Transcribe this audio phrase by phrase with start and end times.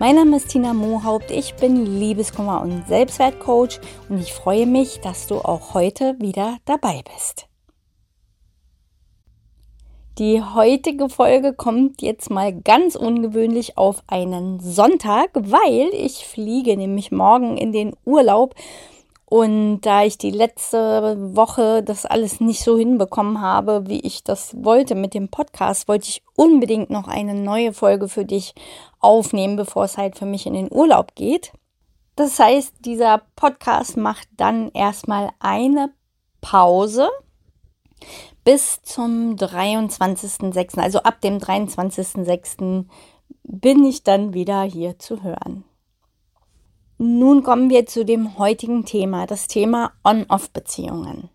[0.00, 5.26] Mein Name ist Tina Mohaupt, ich bin Liebeskummer- und Selbstwertcoach und ich freue mich, dass
[5.26, 7.48] du auch heute wieder dabei bist.
[10.16, 17.12] Die heutige Folge kommt jetzt mal ganz ungewöhnlich auf einen Sonntag, weil ich fliege nämlich
[17.12, 18.54] morgen in den Urlaub
[19.30, 24.56] und da ich die letzte Woche das alles nicht so hinbekommen habe, wie ich das
[24.64, 28.56] wollte mit dem Podcast, wollte ich unbedingt noch eine neue Folge für dich
[28.98, 31.52] aufnehmen, bevor es halt für mich in den Urlaub geht.
[32.16, 35.92] Das heißt, dieser Podcast macht dann erstmal eine
[36.40, 37.08] Pause
[38.42, 40.80] bis zum 23.06.
[40.80, 42.84] Also ab dem 23.06.
[43.44, 45.62] bin ich dann wieder hier zu hören.
[47.02, 51.30] Nun kommen wir zu dem heutigen Thema, das Thema On-Off-Beziehungen.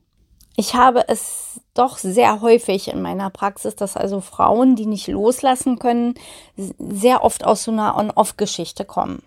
[0.56, 5.80] Ich habe es doch sehr häufig in meiner Praxis, dass also Frauen, die nicht loslassen
[5.80, 6.14] können,
[6.56, 9.24] sehr oft aus so einer On-Off-Geschichte kommen.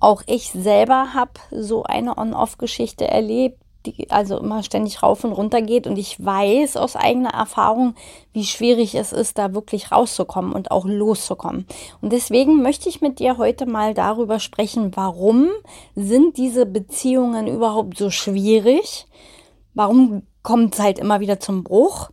[0.00, 5.62] Auch ich selber habe so eine On-Off-Geschichte erlebt die also immer ständig rauf und runter
[5.62, 5.86] geht.
[5.86, 7.94] Und ich weiß aus eigener Erfahrung,
[8.32, 11.66] wie schwierig es ist, da wirklich rauszukommen und auch loszukommen.
[12.00, 15.48] Und deswegen möchte ich mit dir heute mal darüber sprechen, warum
[15.94, 19.06] sind diese Beziehungen überhaupt so schwierig?
[19.74, 22.10] Warum kommt es halt immer wieder zum Bruch?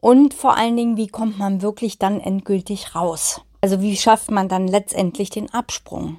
[0.00, 3.40] Und vor allen Dingen, wie kommt man wirklich dann endgültig raus?
[3.60, 6.18] Also wie schafft man dann letztendlich den Absprung?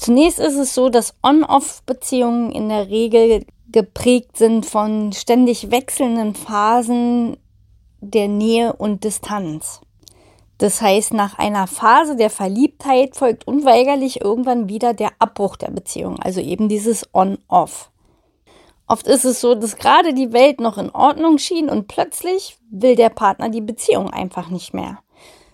[0.00, 7.36] Zunächst ist es so, dass On-Off-Beziehungen in der Regel geprägt sind von ständig wechselnden Phasen
[8.00, 9.82] der Nähe und Distanz.
[10.56, 16.18] Das heißt, nach einer Phase der Verliebtheit folgt unweigerlich irgendwann wieder der Abbruch der Beziehung,
[16.18, 17.90] also eben dieses On-Off.
[18.86, 22.96] Oft ist es so, dass gerade die Welt noch in Ordnung schien und plötzlich will
[22.96, 25.00] der Partner die Beziehung einfach nicht mehr.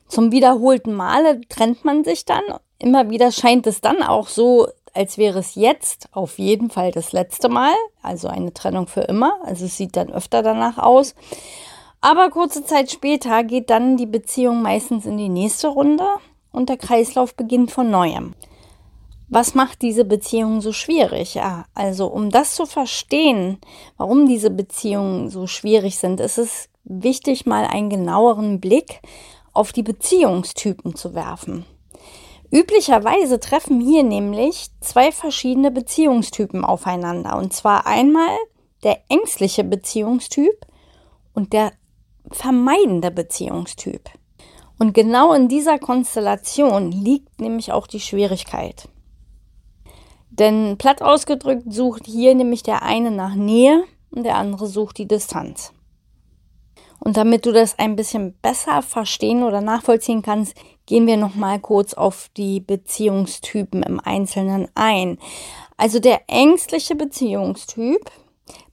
[0.06, 2.44] Zum wiederholten Male trennt man sich dann
[2.78, 7.12] immer wieder scheint es dann auch so, als wäre es jetzt auf jeden Fall das
[7.12, 9.38] letzte Mal, also eine Trennung für immer.
[9.44, 11.14] Also es sieht dann öfter danach aus.
[12.00, 16.06] Aber kurze Zeit später geht dann die Beziehung meistens in die nächste Runde
[16.52, 18.34] und der Kreislauf beginnt von neuem.
[19.28, 21.34] Was macht diese Beziehung so schwierig?
[21.34, 23.58] Ja, also um das zu verstehen,
[23.96, 29.00] warum diese Beziehungen so schwierig sind, ist es wichtig, mal einen genaueren Blick
[29.52, 31.64] auf die Beziehungstypen zu werfen.
[32.50, 37.36] Üblicherweise treffen hier nämlich zwei verschiedene Beziehungstypen aufeinander.
[37.36, 38.36] Und zwar einmal
[38.82, 40.66] der ängstliche Beziehungstyp
[41.34, 41.72] und der
[42.30, 44.10] vermeidende Beziehungstyp.
[44.78, 48.88] Und genau in dieser Konstellation liegt nämlich auch die Schwierigkeit.
[50.30, 55.08] Denn platt ausgedrückt sucht hier nämlich der eine nach Nähe und der andere sucht die
[55.08, 55.72] Distanz.
[56.98, 60.54] Und damit du das ein bisschen besser verstehen oder nachvollziehen kannst,
[60.86, 65.18] gehen wir noch mal kurz auf die Beziehungstypen im Einzelnen ein.
[65.76, 68.10] Also der ängstliche Beziehungstyp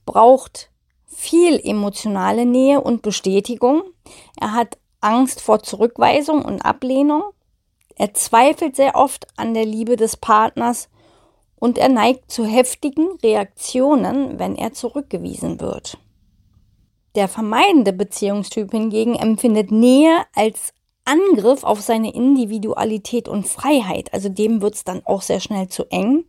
[0.06, 0.70] braucht
[1.06, 3.82] viel emotionale Nähe und Bestätigung.
[4.40, 7.22] Er hat Angst vor Zurückweisung und Ablehnung.
[7.96, 10.88] Er zweifelt sehr oft an der Liebe des Partners
[11.56, 15.98] und er neigt zu heftigen Reaktionen, wenn er zurückgewiesen wird.
[17.14, 20.73] Der vermeidende Beziehungstyp hingegen empfindet Nähe als
[21.04, 24.12] Angriff auf seine Individualität und Freiheit.
[24.12, 26.24] Also dem wird es dann auch sehr schnell zu eng.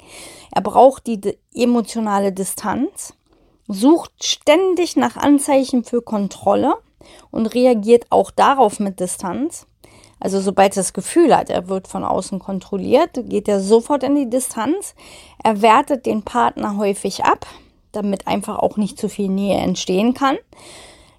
[0.53, 3.13] Er braucht die emotionale Distanz,
[3.67, 6.75] sucht ständig nach Anzeichen für Kontrolle
[7.31, 9.67] und reagiert auch darauf mit Distanz.
[10.19, 14.15] Also sobald er das Gefühl hat, er wird von außen kontrolliert, geht er sofort in
[14.15, 14.95] die Distanz.
[15.43, 17.45] Er wertet den Partner häufig ab,
[17.91, 20.37] damit einfach auch nicht zu viel Nähe entstehen kann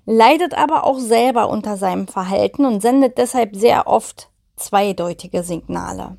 [0.06, 6.16] leidet aber auch selber unter seinem Verhalten und sendet deshalb sehr oft zweideutige Signale.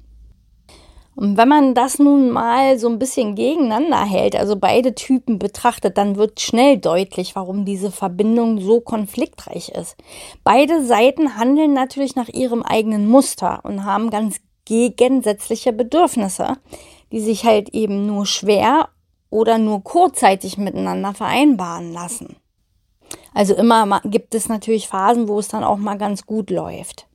[1.16, 5.98] Und wenn man das nun mal so ein bisschen gegeneinander hält, also beide Typen betrachtet,
[5.98, 9.95] dann wird schnell deutlich, warum diese Verbindung so konfliktreich ist.
[10.44, 16.57] Beide Seiten handeln natürlich nach ihrem eigenen Muster und haben ganz gegensätzliche Bedürfnisse,
[17.12, 18.90] die sich halt eben nur schwer
[19.31, 22.36] oder nur kurzzeitig miteinander vereinbaren lassen.
[23.33, 27.07] Also immer gibt es natürlich Phasen, wo es dann auch mal ganz gut läuft.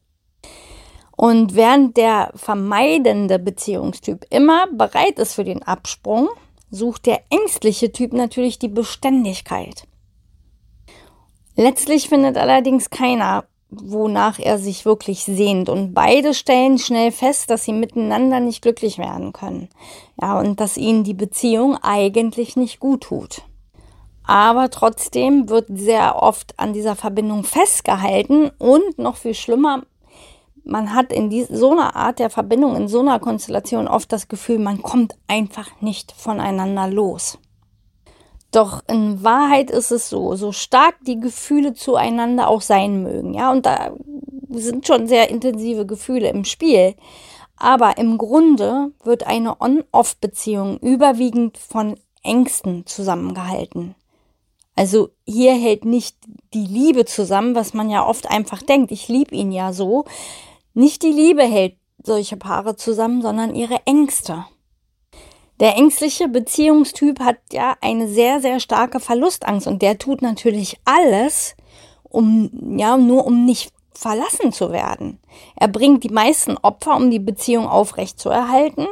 [1.17, 6.29] Und während der vermeidende Beziehungstyp immer bereit ist für den Absprung,
[6.71, 9.87] sucht der ängstliche Typ natürlich die Beständigkeit.
[11.55, 15.69] Letztlich findet allerdings keiner, wonach er sich wirklich sehnt.
[15.69, 19.69] Und beide stellen schnell fest, dass sie miteinander nicht glücklich werden können.
[20.21, 23.43] Ja, und dass ihnen die Beziehung eigentlich nicht gut tut.
[24.25, 29.83] Aber trotzdem wird sehr oft an dieser Verbindung festgehalten und noch viel schlimmer,
[30.65, 34.59] man hat in so einer Art der Verbindung, in so einer Konstellation oft das Gefühl,
[34.59, 37.39] man kommt einfach nicht voneinander los.
[38.53, 43.51] Doch in Wahrheit ist es so, so stark die Gefühle zueinander auch sein mögen, ja,
[43.51, 43.93] und da
[44.51, 46.95] sind schon sehr intensive Gefühle im Spiel.
[47.57, 53.95] Aber im Grunde wird eine On-Off-Beziehung überwiegend von Ängsten zusammengehalten.
[54.75, 56.17] Also hier hält nicht
[56.55, 60.05] die Liebe zusammen, was man ja oft einfach denkt, ich liebe ihn ja so.
[60.75, 64.47] Nicht die Liebe hält solche Paare zusammen, sondern ihre Ängste.
[65.61, 71.55] Der ängstliche Beziehungstyp hat ja eine sehr, sehr starke Verlustangst und der tut natürlich alles,
[72.03, 75.21] um, ja, nur um nicht verlassen zu werden.
[75.55, 78.87] Er bringt die meisten Opfer, um die Beziehung aufrechtzuerhalten,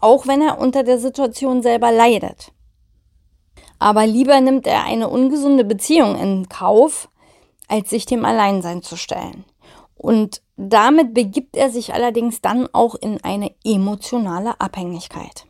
[0.00, 2.52] auch wenn er unter der Situation selber leidet.
[3.78, 7.08] Aber lieber nimmt er eine ungesunde Beziehung in Kauf,
[7.68, 9.44] als sich dem Alleinsein zu stellen.
[9.94, 15.44] Und damit begibt er sich allerdings dann auch in eine emotionale Abhängigkeit.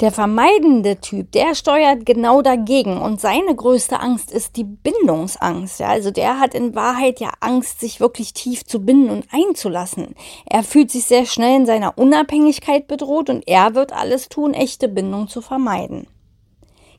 [0.00, 5.78] Der vermeidende Typ, der steuert genau dagegen und seine größte Angst ist die Bindungsangst.
[5.78, 10.16] Ja, also der hat in Wahrheit ja Angst, sich wirklich tief zu binden und einzulassen.
[10.46, 14.88] Er fühlt sich sehr schnell in seiner Unabhängigkeit bedroht und er wird alles tun, echte
[14.88, 16.08] Bindung zu vermeiden.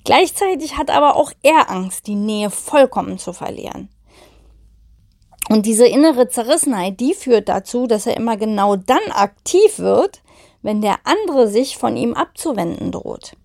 [0.05, 3.89] Gleichzeitig hat aber auch er Angst, die Nähe vollkommen zu verlieren.
[5.49, 10.21] Und diese innere Zerrissenheit, die führt dazu, dass er immer genau dann aktiv wird,
[10.61, 13.35] wenn der andere sich von ihm abzuwenden droht.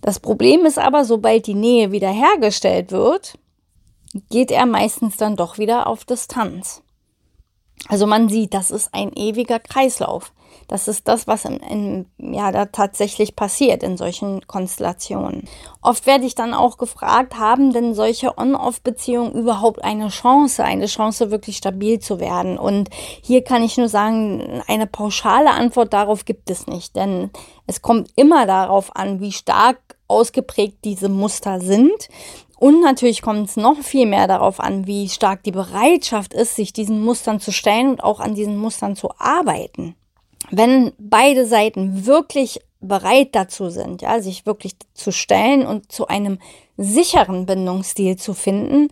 [0.00, 3.38] Das Problem ist aber, sobald die Nähe wiederhergestellt wird,
[4.30, 6.82] geht er meistens dann doch wieder auf Distanz.
[7.88, 10.32] Also man sieht, das ist ein ewiger Kreislauf.
[10.68, 15.48] Das ist das, was in, in, ja, da tatsächlich passiert in solchen Konstellationen.
[15.82, 21.30] Oft werde ich dann auch gefragt, haben denn solche On-Off-Beziehungen überhaupt eine Chance, eine Chance
[21.30, 22.58] wirklich stabil zu werden?
[22.58, 22.88] Und
[23.22, 27.30] hier kann ich nur sagen, eine pauschale Antwort darauf gibt es nicht, denn
[27.66, 29.78] es kommt immer darauf an, wie stark
[30.08, 32.08] ausgeprägt diese Muster sind.
[32.56, 36.72] Und natürlich kommt es noch viel mehr darauf an, wie stark die Bereitschaft ist, sich
[36.72, 39.96] diesen Mustern zu stellen und auch an diesen Mustern zu arbeiten
[40.52, 46.38] wenn beide Seiten wirklich bereit dazu sind, ja, sich wirklich zu stellen und zu einem
[46.76, 48.88] sicheren Bindungsstil zu finden,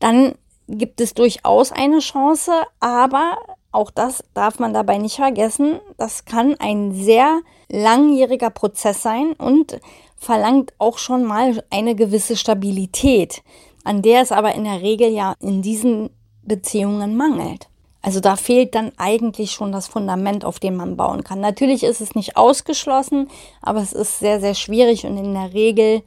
[0.00, 0.34] dann
[0.68, 3.38] gibt es durchaus eine Chance, aber
[3.70, 9.80] auch das darf man dabei nicht vergessen, das kann ein sehr langjähriger Prozess sein und
[10.16, 13.42] verlangt auch schon mal eine gewisse Stabilität,
[13.84, 16.10] an der es aber in der Regel ja in diesen
[16.42, 17.68] Beziehungen mangelt.
[18.06, 21.40] Also da fehlt dann eigentlich schon das Fundament, auf dem man bauen kann.
[21.40, 23.26] Natürlich ist es nicht ausgeschlossen,
[23.62, 26.02] aber es ist sehr, sehr schwierig und in der Regel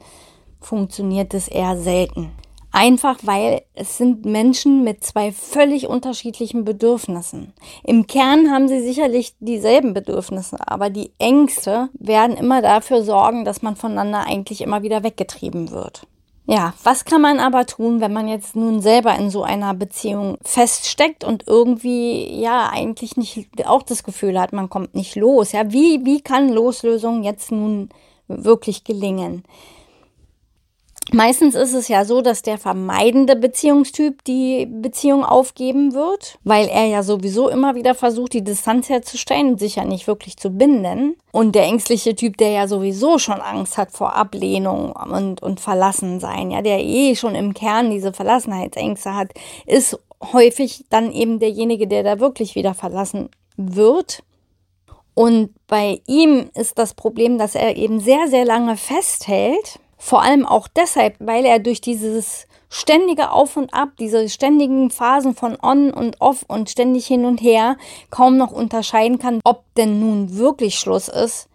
[0.62, 2.32] funktioniert es eher selten.
[2.72, 7.52] Einfach weil es sind Menschen mit zwei völlig unterschiedlichen Bedürfnissen.
[7.84, 13.60] Im Kern haben sie sicherlich dieselben Bedürfnisse, aber die Ängste werden immer dafür sorgen, dass
[13.60, 16.06] man voneinander eigentlich immer wieder weggetrieben wird.
[16.52, 20.36] Ja, was kann man aber tun, wenn man jetzt nun selber in so einer Beziehung
[20.42, 25.52] feststeckt und irgendwie ja eigentlich nicht auch das Gefühl hat, man kommt nicht los?
[25.52, 27.90] Ja, wie, wie kann Loslösung jetzt nun
[28.26, 29.44] wirklich gelingen?
[31.12, 36.86] Meistens ist es ja so, dass der vermeidende Beziehungstyp die Beziehung aufgeben wird, weil er
[36.86, 41.16] ja sowieso immer wieder versucht, die Distanz herzustellen und sich ja nicht wirklich zu binden.
[41.32, 46.52] Und der ängstliche Typ, der ja sowieso schon Angst hat vor Ablehnung und, und Verlassensein,
[46.52, 49.32] ja, der eh schon im Kern diese Verlassenheitsängste hat,
[49.66, 49.98] ist
[50.32, 54.22] häufig dann eben derjenige, der da wirklich wieder verlassen wird.
[55.14, 60.46] Und bei ihm ist das Problem, dass er eben sehr, sehr lange festhält vor allem
[60.46, 65.92] auch deshalb, weil er durch dieses ständige Auf und Ab, diese ständigen Phasen von On
[65.92, 67.76] und Off und ständig hin und her
[68.08, 71.48] kaum noch unterscheiden kann, ob denn nun wirklich Schluss ist.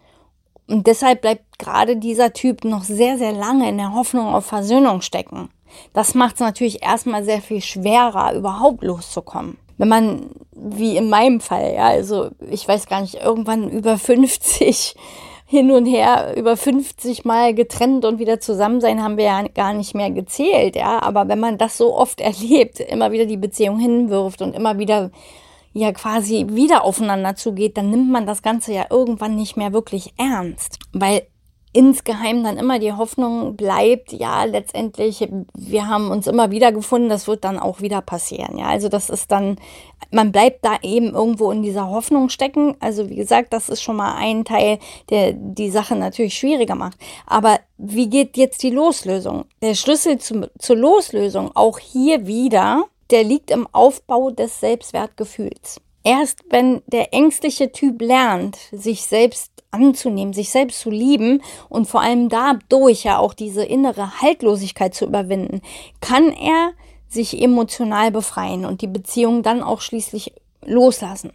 [0.68, 5.00] Und deshalb bleibt gerade dieser Typ noch sehr, sehr lange in der Hoffnung auf Versöhnung
[5.00, 5.50] stecken.
[5.92, 9.58] Das macht es natürlich erstmal sehr viel schwerer, überhaupt loszukommen.
[9.76, 14.94] Wenn man, wie in meinem Fall, ja, also ich weiß gar nicht, irgendwann über 50
[15.46, 19.72] hin und her über 50 Mal getrennt und wieder zusammen sein, haben wir ja gar
[19.72, 21.00] nicht mehr gezählt, ja.
[21.00, 25.10] Aber wenn man das so oft erlebt, immer wieder die Beziehung hinwirft und immer wieder
[25.72, 30.14] ja quasi wieder aufeinander zugeht, dann nimmt man das Ganze ja irgendwann nicht mehr wirklich
[30.16, 30.78] ernst.
[30.92, 31.26] Weil
[31.76, 37.28] insgeheim dann immer die Hoffnung bleibt, ja, letztendlich, wir haben uns immer wieder gefunden, das
[37.28, 38.56] wird dann auch wieder passieren.
[38.56, 39.58] Ja, also das ist dann,
[40.10, 42.76] man bleibt da eben irgendwo in dieser Hoffnung stecken.
[42.80, 44.78] Also wie gesagt, das ist schon mal ein Teil,
[45.10, 46.96] der die Sache natürlich schwieriger macht.
[47.26, 49.44] Aber wie geht jetzt die Loslösung?
[49.60, 55.82] Der Schlüssel zu, zur Loslösung, auch hier wieder, der liegt im Aufbau des Selbstwertgefühls.
[56.04, 62.00] Erst wenn der ängstliche Typ lernt, sich selbst anzunehmen, sich selbst zu lieben und vor
[62.00, 65.60] allem dadurch ja auch diese innere Haltlosigkeit zu überwinden,
[66.00, 66.72] kann er
[67.08, 70.32] sich emotional befreien und die Beziehung dann auch schließlich
[70.64, 71.32] loslassen.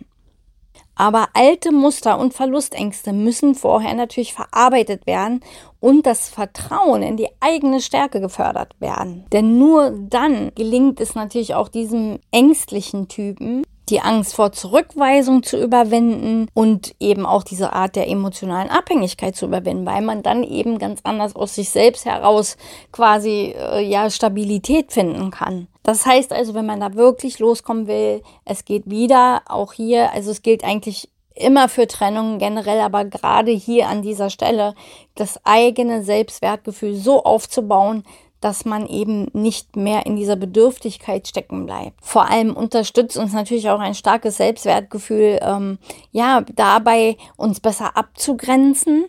[0.95, 5.41] Aber alte Muster und Verlustängste müssen vorher natürlich verarbeitet werden
[5.79, 9.25] und das Vertrauen in die eigene Stärke gefördert werden.
[9.31, 15.62] Denn nur dann gelingt es natürlich auch diesem ängstlichen Typen, die Angst vor Zurückweisung zu
[15.62, 20.79] überwinden und eben auch diese Art der emotionalen Abhängigkeit zu überwinden, weil man dann eben
[20.79, 22.57] ganz anders aus sich selbst heraus
[22.91, 25.67] quasi äh, ja Stabilität finden kann.
[25.83, 30.31] Das heißt also, wenn man da wirklich loskommen will, es geht wieder auch hier, also
[30.31, 34.75] es gilt eigentlich immer für Trennungen generell, aber gerade hier an dieser Stelle
[35.15, 38.03] das eigene Selbstwertgefühl so aufzubauen,
[38.41, 41.93] dass man eben nicht mehr in dieser Bedürftigkeit stecken bleibt.
[42.01, 45.77] Vor allem unterstützt uns natürlich auch ein starkes Selbstwertgefühl, ähm,
[46.12, 49.05] ja, dabei uns besser abzugrenzen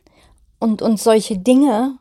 [0.60, 1.98] und uns solche Dinge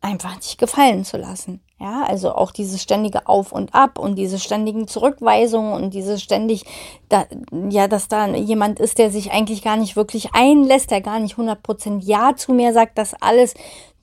[0.00, 1.60] einfach nicht gefallen zu lassen.
[1.80, 6.64] Ja, also auch dieses ständige Auf und Ab und diese ständigen Zurückweisungen und diese ständig,
[7.08, 7.24] da,
[7.70, 11.36] ja, dass da jemand ist, der sich eigentlich gar nicht wirklich einlässt, der gar nicht
[11.36, 13.54] 100% Ja zu mir sagt, das alles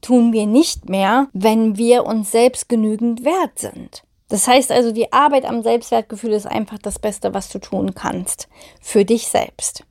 [0.06, 4.04] tun wir nicht mehr, wenn wir uns selbst genügend wert sind.
[4.30, 8.48] Das heißt also, die Arbeit am Selbstwertgefühl ist einfach das Beste, was du tun kannst
[8.82, 9.84] für dich selbst.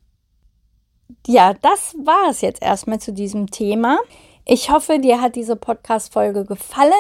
[1.26, 3.98] Ja, das war es jetzt erstmal zu diesem Thema.
[4.46, 6.92] Ich hoffe, dir hat diese Podcast-Folge gefallen.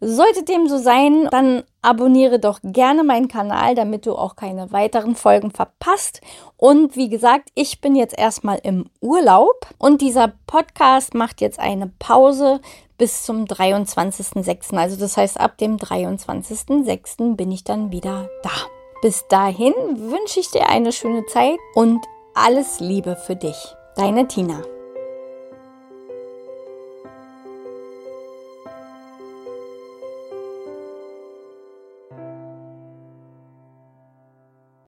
[0.00, 5.16] Sollte dem so sein, dann abonniere doch gerne meinen Kanal, damit du auch keine weiteren
[5.16, 6.20] Folgen verpasst.
[6.58, 11.90] Und wie gesagt, ich bin jetzt erstmal im Urlaub und dieser Podcast macht jetzt eine
[11.98, 12.60] Pause
[12.98, 14.76] bis zum 23.06.
[14.76, 17.36] Also das heißt, ab dem 23.06.
[17.36, 18.50] bin ich dann wieder da.
[19.00, 23.56] Bis dahin wünsche ich dir eine schöne Zeit und alles Liebe für dich.
[23.96, 24.73] Deine Tina.